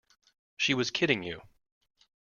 [0.57, 1.43] She was kidding you.